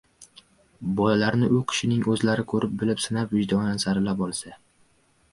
[0.99, 4.55] Bolalarni u kishining o‘zlari ko‘rib-bilib, sinab, vijdonan saralab olsa